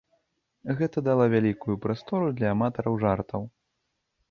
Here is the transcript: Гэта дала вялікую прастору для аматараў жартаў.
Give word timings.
Гэта 0.79 1.03
дала 1.07 1.27
вялікую 1.35 1.75
прастору 1.85 2.33
для 2.41 2.49
аматараў 2.55 2.93
жартаў. 3.07 3.41